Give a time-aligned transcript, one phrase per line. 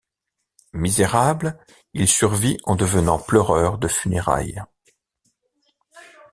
[0.73, 1.59] Misérable,
[1.93, 4.63] il survit en devenant pleureur de funérailles.